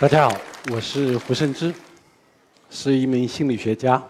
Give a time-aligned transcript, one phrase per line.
[0.00, 0.34] 大家好，
[0.72, 1.70] 我是胡胜之，
[2.70, 4.02] 是一名心理学家。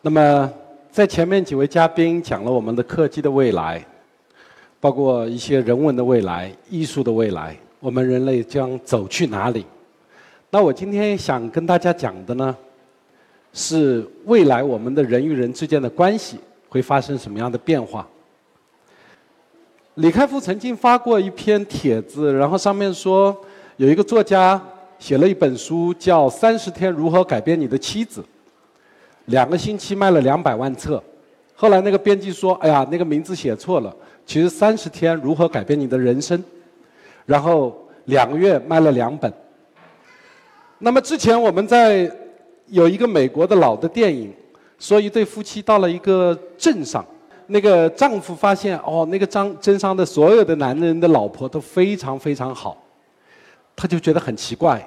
[0.00, 0.48] 那么，
[0.92, 3.84] 在前面几位嘉宾讲了我们的科技的未来，
[4.78, 9.66] 包括一些人文的未来、艺术的未来，我们人类将走去哪里？
[10.50, 12.56] 那我今天想跟大家讲的呢，
[13.52, 18.06] 是未来我们的人与人之间的关系会发生什么样的变化？
[19.94, 23.36] 李开复曾经发过一篇帖子，然后上面说
[23.80, 24.60] 有一个作家
[24.98, 28.20] 写了一本书，叫《三十天如何改变你的妻子》，
[29.24, 31.02] 两个星期卖了两百万册。
[31.54, 36.38] 后来那个编辑说：“哎呀，那个名字写错了，其实《三十天如何改变你的人生》。”
[37.24, 39.32] 然后两个月卖了两本。
[40.78, 42.14] 那么之前我们在
[42.66, 44.30] 有一个美国的老的电影，
[44.78, 47.02] 说一对夫妻到了一个镇上。
[47.46, 52.76] 那个丈夫发现哦，那个张镇上的所有的男人的老婆都非常非常好，
[53.74, 54.86] 他就觉得很奇怪，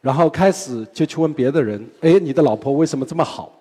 [0.00, 3.52] 然后开始就去问别的人：哎，你的老婆为什么这么好？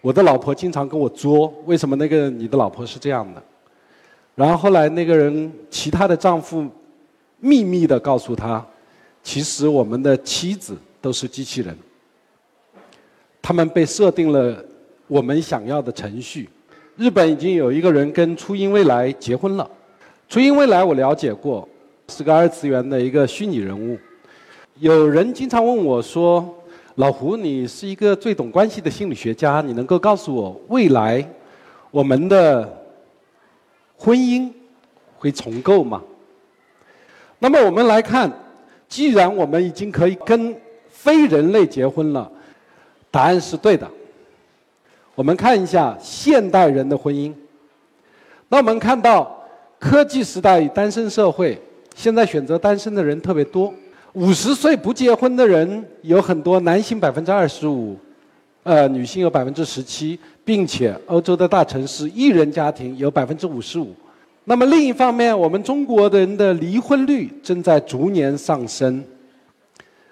[0.00, 3.42] 我的老婆经常跟我作，为什么那个你的老婆是这样的？
[4.34, 6.66] 然后后来那个人其他的丈夫
[7.40, 8.64] 秘密的告诉他，
[9.22, 11.76] 其实我们的妻子都是机器人，
[13.40, 14.64] 他们被设定了
[15.08, 16.48] 我们想要的程序。
[16.96, 19.68] 日本已经有一个人跟初音未来结婚了。
[20.28, 21.68] 初音未来我了解过，
[22.08, 23.98] 是个二次元的一个虚拟人物。
[24.78, 26.54] 有人经常问我说
[26.96, 31.26] ：“老胡，你是一个最懂关系的心理学家，你能够告诉我未来
[31.90, 32.86] 我们的
[33.96, 34.50] 婚姻
[35.18, 36.02] 会重构吗？”
[37.38, 38.30] 那么我们来看，
[38.88, 40.56] 既然我们已经可以跟
[40.88, 42.30] 非人类结婚了，
[43.10, 43.90] 答案是对的。
[45.14, 47.34] 我们看一下现代人的婚姻。
[48.48, 49.44] 那我们看到
[49.78, 51.60] 科技时代与单身社会，
[51.96, 53.72] 现在选择单身的人特别多。
[54.12, 57.96] 五十岁不结婚的人有很多，男性百分之二十五，
[58.64, 63.94] 呃，女性有百分之十七，并且欧洲的大城市一人家庭有百分之五十五。
[64.44, 69.02] 那么另一方面，我们中国人的离婚率正在逐年上升，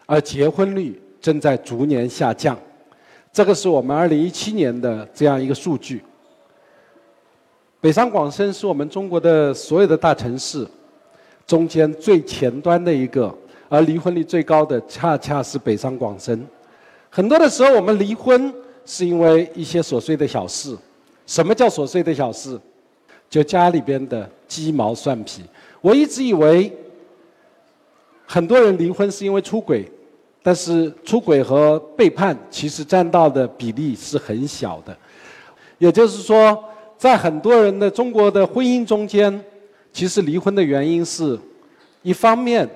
[0.07, 2.59] 而结婚率正在逐年下降。
[3.31, 6.03] 这个是我们二零一七年的这样一个数据。
[7.81, 10.67] 北上广深是我们中国的所有的大城市
[11.47, 13.35] 中间最前端的一个，
[13.69, 16.47] 而离婚率最高的恰恰是北上广深。
[17.11, 18.53] 很多的时候，我们离婚
[18.85, 20.77] 是因为一些琐碎的小事。
[21.27, 22.59] 什么叫琐碎的小事？
[23.31, 25.43] 就家里边的鸡毛蒜皮。
[25.81, 26.73] 我一直以为，
[28.27, 29.91] 很多人离婚是因为出轨。
[30.47, 34.95] 但是出轨和背叛其实占到的比例是很小的，
[35.79, 36.63] 也就是说，
[36.99, 39.43] 在很多人的中国的婚姻中间，
[39.95, 41.39] 其实离婚的原因是，
[42.03, 42.69] 一方面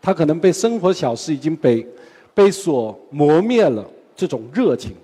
[0.00, 1.84] 他可能被生活小事已经被
[2.34, 4.94] 被所磨灭了这种热情，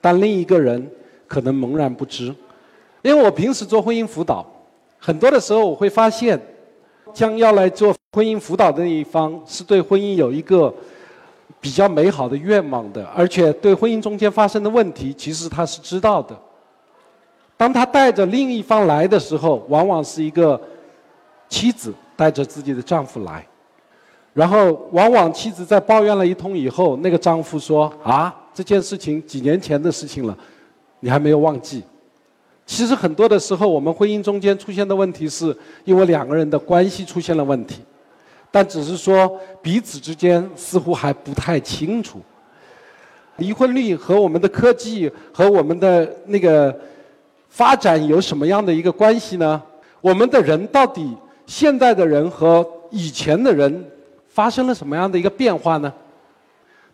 [0.00, 0.90] 但另一个人
[1.28, 2.34] 可能茫然不知。
[3.02, 4.44] 因为我平时做婚姻辅导，
[4.98, 6.40] 很多的时候我会发现，
[7.14, 10.74] 将要来做婚姻辅导的那一方是对婚姻有一个。
[11.62, 16.34] 比较美好的愿望的，而且对婚姻中间发生的问题，其实他是知道的。
[17.54, 20.58] 当他带着另一方来的时候，往往是一个
[21.50, 23.44] 妻子带着自己的丈夫来，
[24.32, 30.38] 然后往往妻子在抱怨了一通以后，那个丈夫说：“啊，这件事情几年前的事情了，
[31.00, 31.82] 你还没有忘记。”
[32.64, 37.82] 其实很多的时候，我们婚姻中间出现的问题，是因为两个人的关系出现了问题。
[38.52, 42.20] 但只是说彼此之间似乎还不太清楚，
[43.36, 46.72] 离婚率和我们的科技和我们的那个
[47.48, 49.60] 发展有什么样的一个关系呢？
[50.00, 51.16] 我们的人到底
[51.50, 53.84] 现在的人和以前的人
[54.28, 55.92] 发生了什么样的一个变化呢？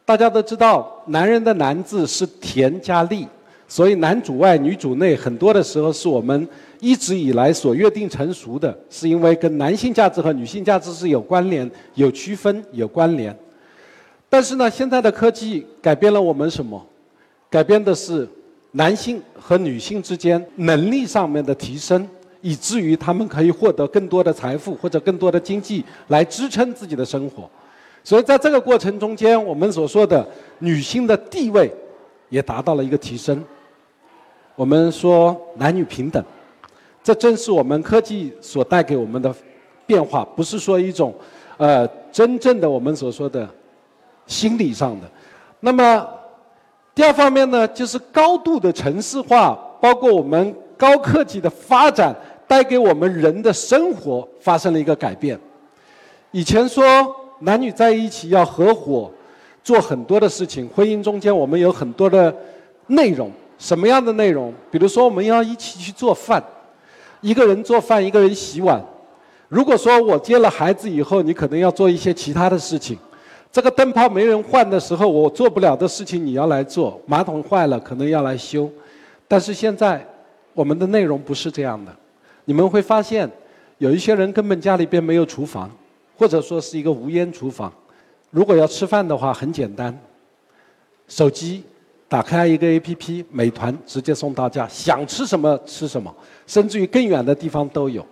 [0.03, 3.29] 大家都知道，男人的“男”字是田加利，
[3.69, 6.49] 所以男主外女主内，很多的时候是我们。
[6.81, 13.37] 一直以来所约定成熟的，是因为跟男性价值和女性价值是有关联、有区分、有关联。
[14.29, 16.83] 但是呢，现在的科技改变了我们什么？
[17.51, 18.27] 改变的是
[18.73, 22.07] 男性和女性之间能力上面的提升，
[22.47, 27.51] 以至于他们可以获得更多的财富或者更多的经济来支撑自己的生活。
[28.05, 30.25] 所以在这个过程中间，我们所说的
[30.61, 31.69] 女性的地位
[32.29, 33.45] 也达到了一个提升。
[34.55, 36.25] 我们说男女平等。
[37.03, 39.35] 这正是我们科技所带给我们的
[39.87, 41.13] 变化，不是说一种，
[41.57, 43.49] 呃，真正的我们所说的
[44.27, 45.09] 心理上的。
[45.61, 46.09] 那么，
[46.95, 52.13] 第二方面呢，就是高度的城市化，包括我们高科技的发展，
[52.47, 55.39] 带给我们人的生活发生了一个改变。
[56.31, 56.85] 以前说
[57.41, 59.11] 男女在一起要合伙
[59.63, 62.35] 做很多的事情，婚姻中间我们有很多的
[62.87, 64.53] 内容，什么样的内容？
[64.71, 66.43] 比如说我们要一起去做饭，
[67.21, 68.85] 一个人做饭，一个人洗碗。
[69.49, 72.99] 如果说我接了孩子以后，你可能要做一些其他的事情。
[73.53, 77.01] 这个灯泡没人换的时候，我做不了的事情你要来做。
[77.07, 78.71] 马桶坏了，可能要来修。
[79.27, 80.05] 但是现在，
[80.53, 81.95] 我们的内容不是这样的。
[82.47, 83.31] 你们会发现，
[83.77, 85.71] 有一些人根本家里边没有厨房，
[86.17, 87.71] 或者说是一个无烟厨房。
[88.31, 89.97] 如果要吃饭的话，很简单，
[91.07, 91.63] 手机
[92.09, 96.15] 打开一个 APP，美团直接送到家，想吃什么吃什么，
[96.47, 98.03] 甚至于更远的地方都有。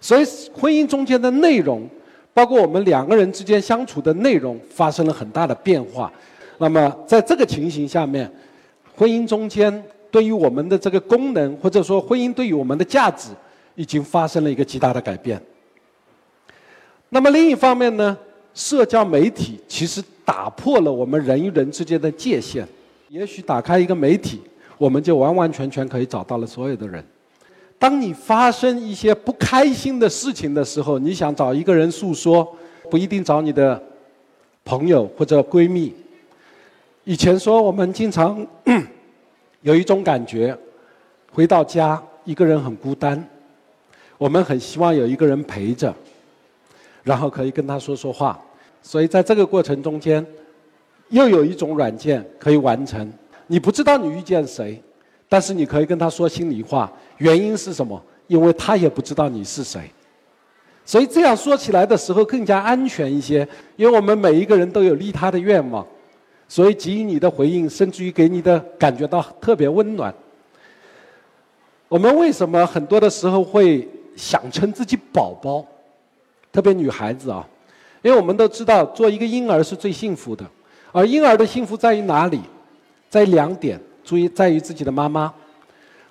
[0.00, 1.86] 所以，婚姻中间的内容。
[2.32, 6.10] 包括我们两个人之间相处的内容发生了很大的变化，
[6.58, 8.30] 那么在这个情形下面，
[8.96, 13.30] 婚姻中间对于我们的这个功能，或者说婚姻对于我们的价值，
[13.80, 15.40] 已经发生了一个极大的改变。
[17.08, 18.14] 那么另一方面呢，
[18.52, 22.68] 社交媒体其实打破了我们人与人之间的界限。
[23.08, 24.42] 也许打开一个媒体，
[24.76, 27.02] 我们就完完全全可以找到了所有的人。
[27.78, 32.54] 当你发生一些不开心的事情的时候，你想找一个人诉说，
[32.90, 33.82] 不一定找你的
[34.62, 35.94] 朋友或者闺蜜。
[37.04, 38.46] 以前说我们经常
[39.62, 40.54] 有一种感觉，
[41.32, 43.26] 回到家一个人很孤单，
[44.20, 45.94] 我们很希望有一个人陪着，
[47.02, 48.38] 然后可以跟他说说话。
[48.82, 50.24] 所以在这个过程中间，
[51.08, 53.10] 又有一种软件可以完成。
[53.46, 54.78] 你不知道你遇见谁。
[55.26, 58.02] 但是你可以跟他说心里话，原因是什么？
[58.26, 59.80] 因为他也不知道你是谁，
[60.84, 63.46] 所以这样说起来的时候更加安全一些。
[63.76, 65.86] 因为我们每一个人都有利他的愿望，
[66.48, 70.12] 所以给予你的回应，甚至于给你的感觉到特别温暖。
[71.88, 75.64] 我们为什么很多的时候会想称自己宝宝？
[76.52, 77.46] 特别女孩子啊，
[78.02, 80.44] 因为我们都知道做一个婴儿是最幸福的，
[80.92, 82.40] 而婴儿的幸福在于哪里？
[83.08, 83.80] 在两点。
[84.02, 85.32] 注意，在于自己的妈妈。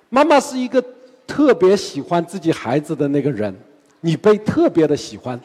[0.10, 0.82] 妈妈是一个
[1.28, 3.54] 特别喜欢自己孩子的那个人，
[4.00, 5.38] 你被特别的喜欢。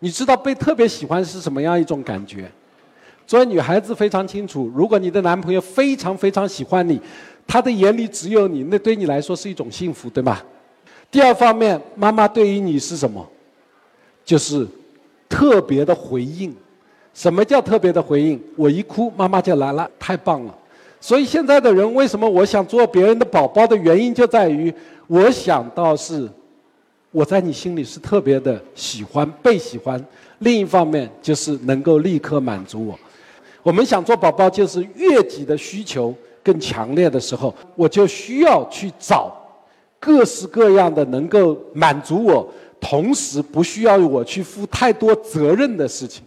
[0.00, 2.50] 你知道被特别喜欢是什么样一种感觉？
[3.26, 7.00] 作为女孩子非常清楚，如果你的男朋友非常非常喜欢你，
[7.46, 10.44] 他的眼里只有你，那对你来说是一种幸福，对吧？
[11.14, 13.24] 第二方面，妈妈对于你是什么？
[14.24, 14.66] 就是
[15.28, 16.52] 特别的回应。
[17.14, 18.42] 什么叫特别的回应？
[18.56, 20.52] 我一哭，妈妈就来了，太棒了。
[21.00, 24.74] 所以现在的人为什么我想做别人的宝宝的原因就在于，
[25.06, 26.28] 我想到是，
[27.12, 30.04] 我在你心里是特别的喜欢被喜欢。
[30.40, 32.98] 另一方面就是能够立刻满足我。
[33.62, 36.12] 我们想做宝宝，就是越己的需求
[36.42, 39.32] 更强烈的时候，我就需要去找
[40.04, 46.22] 各式各样的能够满足我，同时不需要我去负太多责任的事情，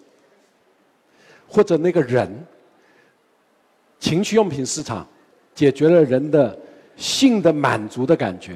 [1.47, 2.27] 或者那个人。
[3.99, 5.05] 情趣用品市场
[5.55, 6.57] 解决了人的
[6.95, 8.55] 性的满足的感觉。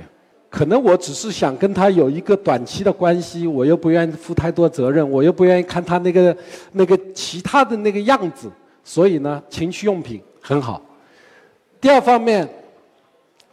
[0.49, 6.35] 可能我只是想跟他有一个短期的关系，我又不愿意负太多责任，我又不愿意看他那个
[6.73, 8.51] 那个其他的那个样子，
[8.83, 10.79] 所以呢，情趣用品很好。
[11.79, 12.47] 第二方面，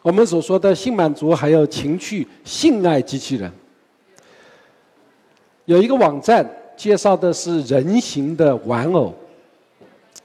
[0.02, 3.50] 我们所说的性满足还有情趣性爱机器人，
[5.64, 9.14] 有一个网站介绍的是人形的玩偶。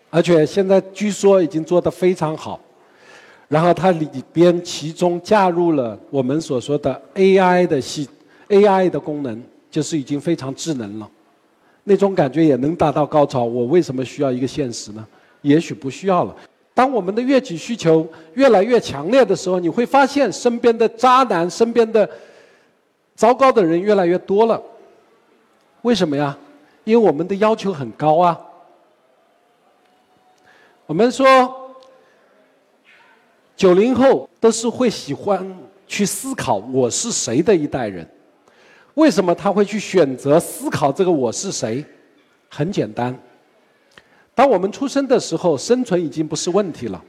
[0.10, 2.60] 而且现在据说已经做得非常好，
[3.48, 8.08] 然后它里边其中加入了我们所说的 AI 的系
[8.50, 11.10] AI 的功能，就是已经非常智能了，
[11.86, 13.44] 那种感觉也能达到高潮。
[13.44, 15.04] 我为什么需要一个现实呢？
[15.42, 16.36] 也许不需要了。
[16.74, 22.10] 当我们的悦己需求越来越强烈的时候，你会发现身边的渣男、身边的
[23.16, 24.62] 糟糕的人越来越多了。
[25.84, 26.36] 为什么呀？
[26.84, 28.40] 因为我们的要求很高啊。
[30.86, 31.76] 我们说，
[33.56, 38.08] 九零后都是会喜欢去思考我是谁的一代人。
[38.96, 41.86] 为什么他会去选择思考这个我是谁？
[42.50, 43.18] 很简单，
[44.36, 47.04] 当我们出生的时候，生存已经不是问题了。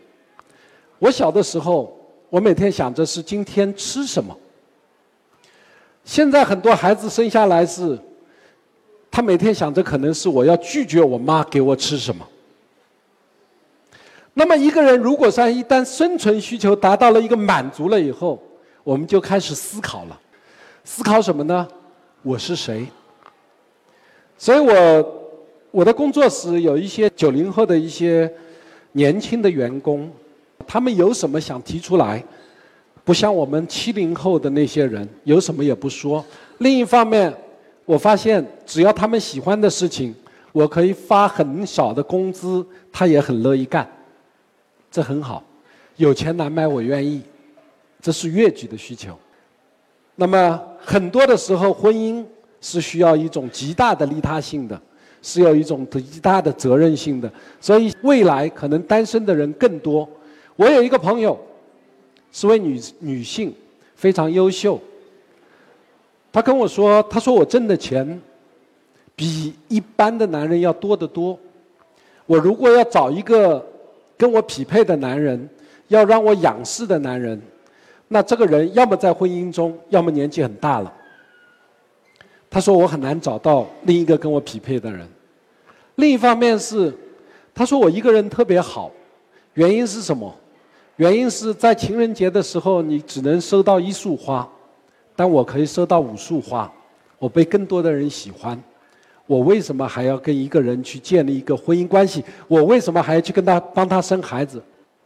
[0.98, 1.96] 我小的时候，
[2.30, 4.36] 我每天想着是今天吃什么。
[6.04, 7.98] 现在很多孩子生下来是，
[9.10, 12.26] 他每天想着可能是我要拒绝我妈给我吃什么。
[14.34, 18.42] 那么一个人如果说一旦生存需求达到了一个满足了以后，
[18.82, 20.20] 我们就开始思考了，
[20.84, 21.66] 思考什么呢？
[22.22, 22.86] 我是谁？
[24.36, 25.23] 所以我
[25.74, 28.32] 我的工作室有一些九零后的一些
[28.92, 30.08] 年轻的员工，
[30.68, 32.24] 他们有什么想提出来？
[33.02, 36.24] 不像我们七零后的那些人，有什么也不说。
[36.58, 37.34] 另一方面，
[37.84, 40.14] 我发现只要他们喜欢的事情，
[40.52, 43.84] 我可以发很少的工资，他也很乐意干，
[44.92, 45.42] 这很好。
[45.96, 47.20] 有钱难买我愿意，
[48.00, 49.18] 这是越剧的需求。
[50.14, 52.24] 那么很多的时候，婚姻
[52.60, 54.80] 是需要一种极大的利他性的，
[55.24, 57.32] 是有一种极大的责任性的。
[57.58, 60.06] 所以未来可能单身的人更多。
[60.56, 61.38] 我有一个朋友，
[62.30, 63.52] 是位女女性，
[63.96, 64.78] 非常优秀。
[66.30, 68.20] 她跟我说：“她说我挣的钱
[69.16, 71.38] 比一般的男人要多得多。
[72.26, 73.64] 我如果要找一个
[74.18, 75.48] 跟我匹配的男人，
[75.88, 77.40] 要让我仰视的男人。”
[78.06, 80.92] 那这个人要么在婚姻中，要么年纪很大了。
[82.50, 85.08] 他说我很难找到另一个跟我匹配的人。
[85.96, 86.92] 另一方面是，
[87.54, 88.90] 他说我一个人特别好，
[89.54, 90.34] 原因是什么？
[90.96, 94.48] 原因是在情人节的时候，你只能收到一束花，
[95.16, 96.72] 但我可以收到五束花，
[97.18, 98.60] 我被更多的人喜欢。
[99.26, 102.22] 我为什么还要跟一个人去建立一个婚姻关系？
[102.46, 104.62] 我为什么还要去跟他帮他生孩子？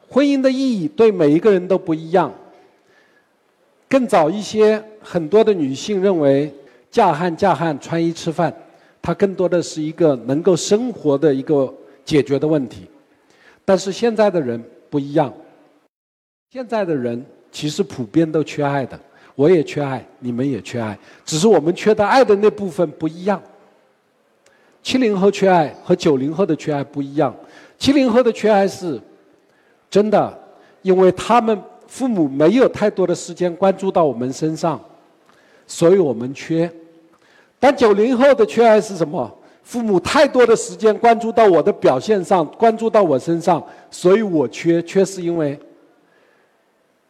[0.08, 2.32] 婚姻的意义对每一个人都不一样。
[3.88, 6.52] 更早一些，很多的女性认为
[6.90, 8.54] 嫁汉嫁汉穿衣吃饭，
[9.00, 11.72] 它更多的是一个能够生活的一个
[12.04, 12.86] 解决的问题。
[13.64, 15.32] 但是现在的人不一样，
[16.50, 18.98] 现在的人其实普遍都缺爱的，
[19.34, 23.42] 我也缺爱，你们也缺爱，只是我们缺的爱的那部分不一样。
[24.82, 27.34] 七零后缺爱和九零后的缺爱不一样，
[27.78, 29.00] 七零后的缺爱是
[29.90, 30.38] 真的，
[30.82, 31.60] 因为他们。
[31.88, 34.78] 父母没有太多的时间关注到我们身上，
[35.66, 36.70] 所以我们缺。
[37.60, 39.34] 但九零后的缺爱是什么？
[39.62, 44.82] 父母太多的时间关注到我的表现上，关注到我身上，所以我缺。
[44.82, 45.58] 缺是因为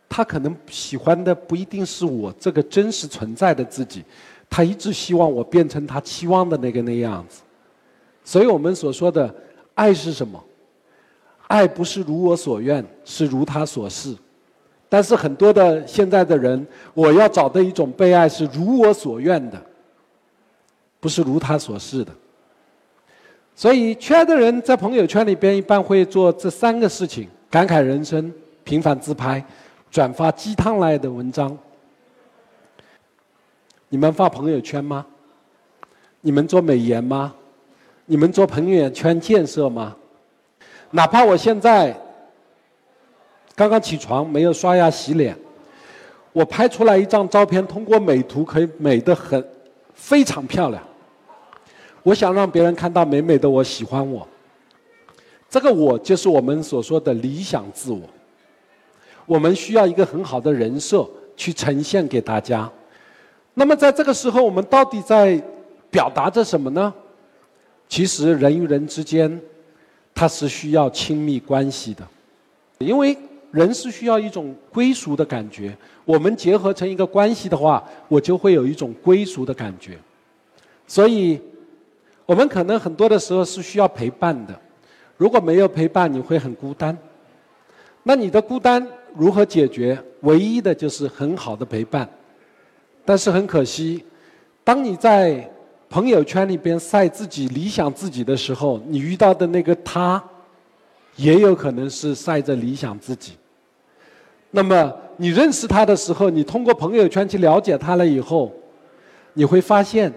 [0.09, 4.03] 他可能喜欢的不一定是我这个真实存在的自己，
[4.51, 7.43] 他一直希望我变成他期望的那个那样子。
[8.25, 9.33] 所以我们所说的
[9.75, 10.43] 爱是什么？
[11.47, 14.17] 爱不是如我所愿，是如他所示。
[14.89, 19.63] 但是很多的现在的人，我要找的一种被爱是如我所愿的，
[21.01, 22.13] 不是如他所示的。
[23.55, 28.33] 所以，缺爱的人在朋友圈里边一般会做这三个事情：感慨人生、
[28.65, 29.45] 频繁自拍、
[29.91, 31.57] 转发鸡汤类的文章。
[33.89, 35.05] 你们发朋友圈吗？
[36.21, 37.35] 你们做美颜吗？
[38.07, 39.97] 你们做朋友圈建设吗？
[40.91, 41.97] 哪怕我现在。
[43.57, 45.37] 刚刚起床，没有刷牙洗脸，
[46.33, 49.45] 我拍出来一张照片，通过美图可以美得很，
[49.99, 50.81] 非常漂亮。
[52.05, 54.27] 我想让别人看到美美的我，喜欢我。
[55.51, 58.01] 这个我就是我们所说的理想自我。
[59.27, 62.71] 我们需要一个很好的人设去呈现给大家。
[63.53, 65.43] 那么在这个时候，我们到底在
[65.91, 66.95] 表达着什么呢？
[67.89, 69.39] 其实人与人之间，
[70.15, 72.07] 它是需要亲密关系的，
[72.79, 73.15] 因为。
[73.51, 79.97] 人是需要一种归属的感觉，我们结合成一个关系的话，我就会有一种归属的感觉。
[80.87, 81.41] 所以，
[82.27, 84.55] 我们可能很多的时候是需要陪伴的。
[85.17, 86.97] 如果没有陪伴，你会很孤单。
[88.03, 89.99] 那你的孤单如何解决？
[90.21, 92.09] 唯一的就是很好的陪伴。
[93.05, 94.05] 但是很可惜，
[94.63, 95.51] 当你在
[95.89, 100.23] 朋友圈里边晒自己理想自己的时候，你遇到的那个他。
[101.19, 103.33] 也有可能是晒着理想自己。
[104.51, 108.51] 那么你认识他的时候，你通过朋友圈去了解他了以后，
[109.35, 110.11] 你会发现，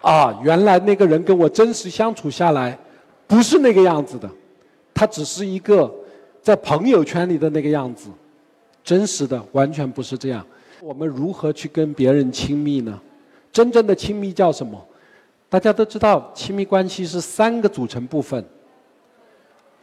[0.00, 2.78] 啊，原来那个人跟我真实相处下来，
[3.26, 4.30] 不是那个样子的，
[4.94, 5.92] 他只是一个
[6.40, 8.08] 在朋友圈里的那个样子，
[8.82, 10.46] 真实的完全不是这样。
[10.80, 12.98] 我们如何去跟别人亲密呢？
[13.52, 14.80] 真正的亲密叫什么？
[15.48, 18.42] 大家都知道，亲密关系是三个组成部分。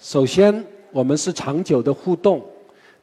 [0.01, 2.39] 首先，我们是长久的互动；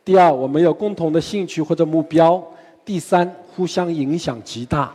[0.04, 2.42] 第二，我们有共同的兴趣或者目标；
[2.84, 4.92] 第三，互相影响极大。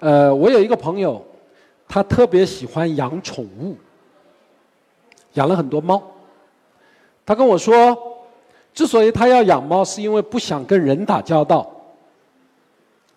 [0.00, 1.24] 呃，我有一个朋友，
[1.88, 3.74] 他特别喜欢养宠物，
[5.32, 6.02] 养了很多猫。
[7.24, 7.96] 他跟我说，
[8.74, 11.74] 之所以他要养猫，是因为不想跟人打交道。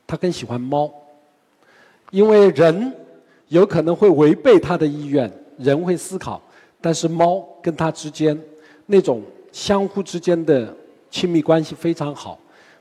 [0.08, 0.90] 他更喜欢猫，
[2.12, 2.96] 因为人。
[3.50, 6.42] 有可能会违背他的意愿，人会思考，
[6.82, 8.40] 但是猫跟他之间
[8.86, 10.76] 那种相互之间的
[11.10, 12.38] 亲密关系非常好。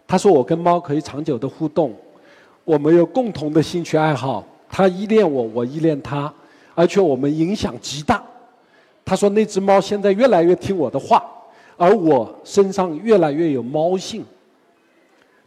[0.07, 1.93] 他说：“我跟猫可以长久的互动，
[2.65, 6.33] 我们有共同的兴趣爱好，他依恋我，我依恋他，
[6.75, 8.23] 而且我们影响极大。”
[9.05, 11.25] 他说：“那只猫现在越来越听我的话，
[11.77, 14.25] 而我身上越来越有猫性。”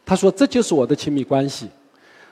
[0.06, 1.68] 他说：“这就是我的亲密关系。”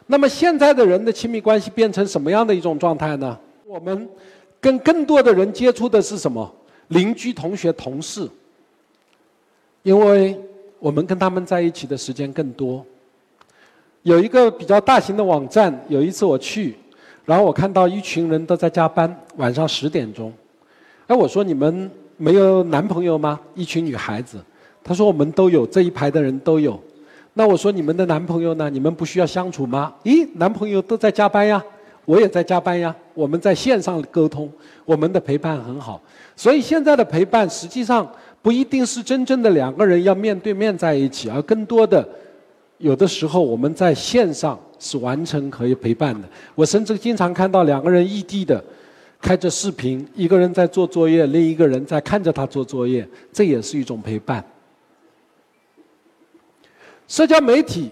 [0.08, 3.38] 那么现在的人的亲密关系变成什么样的一种状态呢？
[3.66, 4.08] 我们
[4.60, 6.50] 跟更多的人接触的是什么？
[6.88, 8.30] 邻居、同学、同事，
[9.84, 10.40] 因为
[10.80, 12.86] 我们跟他们在一起的时间更多。
[14.04, 16.78] 有一个比较大型的网站，有一次我去，
[17.26, 20.32] 然后我看到一群人都在加班，晚上十点钟。
[21.08, 23.38] 哎，我说你们没有男朋友吗？
[23.54, 24.38] 一群女孩子，
[24.82, 26.82] 她说我们都有，这一排的人都有。
[27.38, 28.68] 那我说你们的男朋友呢？
[28.68, 29.94] 你们不需要相处吗？
[30.04, 31.64] 咦，男朋友都在加班呀，
[32.04, 34.52] 我也在加班呀，我们在线上沟通，
[34.86, 36.02] 我们的陪伴很好。
[36.36, 42.04] 所以现在的陪伴实际上不一定是真正的两个人要面对面在一起，而更多的。
[42.80, 46.28] 有的时候我们在线上是完成可以陪伴的。
[46.56, 48.64] 我甚至经常看到两个人异地的，
[49.22, 54.44] 开着视频，一个人在做作业，另一个人在看着他做作业，这也是一种陪伴。
[57.08, 57.90] 社交媒体，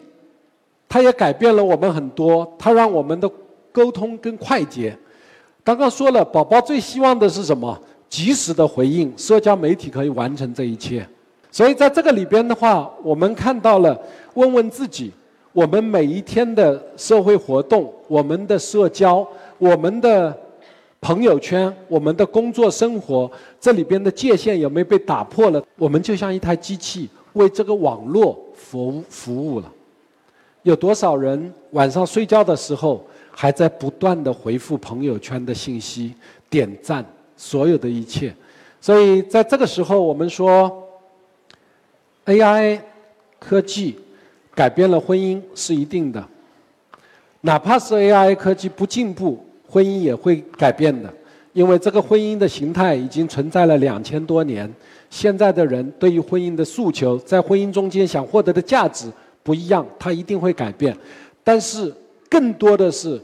[0.90, 3.30] 它也改变了我们很多，它让我们的
[3.72, 4.98] 沟通更快捷。
[5.64, 7.78] 刚刚说了，宝宝最希望的是什么？
[8.08, 11.06] 及时的回应，社交媒体可以完成这一切。
[11.52, 14.00] 所以在这个里边的话，我们看到了，
[14.36, 15.12] 问问自己，
[15.54, 20.38] 我们每一天的社会活动、我们的社交、我们的
[21.02, 23.30] 朋友圈、我们的工作生活，
[23.60, 25.64] 这里边的界限有没有被打破了？
[25.78, 29.72] 我们就像一台机器，为这个网络服服务了。
[30.64, 36.14] 有多少人晚上睡觉的时候，还在不断的回复朋友圈的信息、
[36.50, 37.06] 点赞，
[37.38, 38.34] 所有的一切？
[38.82, 40.82] 所以在这个时候，我们说。
[42.28, 42.80] AI
[43.38, 43.96] 科技
[44.56, 46.28] 改变了婚姻是一定的，
[47.42, 51.14] 哪怕是 AI 科技不进步，婚姻也会改变的，
[51.54, 54.68] 因为这个婚姻的形态已经存在了两千多年。
[55.16, 59.10] 现在的人对于婚姻的诉求，在婚姻中间想获得的价值
[59.44, 60.94] 不一样，它一定会改变。
[61.42, 61.94] 但是
[62.30, 63.22] 更多的是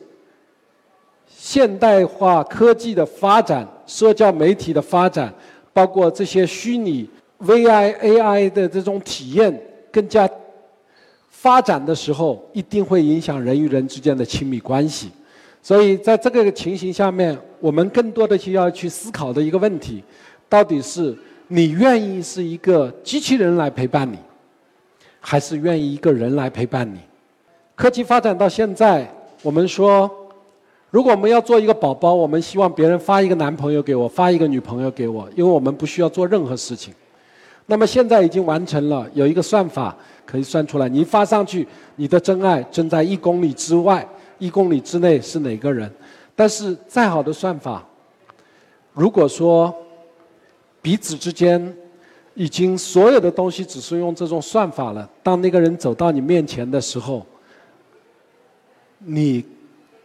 [1.27, 5.33] 现代化科技的发展、社交媒体的发展，
[5.73, 7.09] 包括这些虚拟。
[7.43, 9.59] V I A I 的这种体验
[9.91, 10.29] 更加
[11.27, 15.09] 发展的时候，一定会影响人与人之间的亲密关系。
[15.63, 20.03] 所以在这个情形下面，我们更多的需要去思考的一个问题，
[20.47, 21.17] 到底是
[21.53, 24.17] 你愿意是一个机器人来陪伴你，
[25.19, 26.97] 还是愿意一个人来陪伴你？
[27.75, 29.05] 科技发展到现在，
[29.41, 30.09] 我们说，
[30.91, 36.93] 如果我们要做一个宝宝，我们希望别人发一个男朋友给我，发一个女朋友给我，因为我们不需要做任何事情。
[37.65, 39.93] 那么现在已经完成了，有一个算法
[40.25, 44.07] 可以算出来，你发上去，你的真爱正在一公里之外，
[44.39, 45.91] 一公里之内是哪个人？
[46.33, 47.85] 但是再好的算法，
[48.93, 49.75] 如果说
[50.81, 51.75] 彼此之间
[52.33, 57.25] 已经所有的东西只是用这种算法了，当那个人走到你面前的时候，
[58.97, 59.45] 你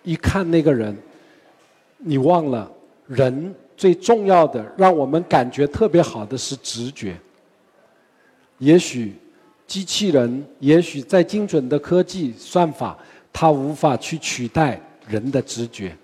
[0.02, 0.96] 一看那个人，
[1.98, 2.70] 你忘了
[3.06, 7.16] 人最重要的，让我们感觉特别好的是直觉。
[8.58, 9.14] 也许
[9.66, 12.96] 机器人，也许再精准的科技算法，
[13.32, 15.96] 它无法去取代人的直觉。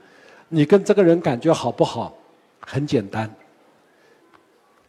[0.49, 2.15] 你跟这个人感觉好不好？
[2.61, 3.29] 很简单，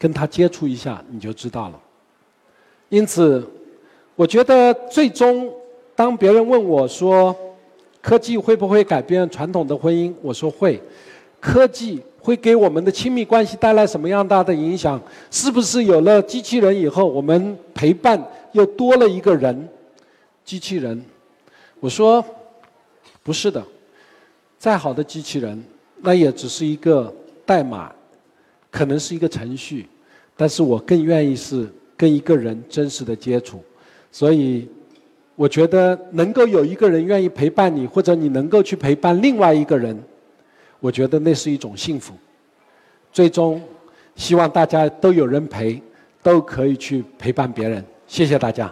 [0.04, 1.80] 跟他接触一下你就知道了。
[2.90, 3.42] 因此，
[4.18, 5.50] 我觉得最终，
[5.96, 7.34] 当别人问我说，
[8.02, 10.14] 科技会不会改变传统的婚姻？
[10.22, 10.82] 我说会，
[11.40, 12.04] 科技。
[12.26, 15.02] 会给我们的亲密关系带来什么样大的影响？
[15.30, 18.18] 是不是有了机器人以后，我们陪伴
[18.54, 19.68] 又多了一个人？
[20.46, 21.04] 机器人，
[21.82, 22.24] 我说
[23.24, 23.62] 不是的，
[24.58, 25.62] 再好的机器人，
[26.00, 27.14] 那也只是一个
[27.46, 27.92] 代码，
[28.72, 29.86] 可能是一个程序，
[30.44, 33.64] 但是我更愿意是跟一个人真实的接触。
[34.12, 34.68] 所以，
[35.38, 39.98] 我觉得能够有一个人愿意陪伴你，或者你能够去陪伴另外一个人。
[40.82, 42.14] 我觉得那是一种幸福。
[43.10, 43.62] 最终，
[44.18, 45.82] 希望大家都有人陪，
[46.22, 47.82] 都可以去陪伴别人。
[48.06, 48.70] 谢谢大家。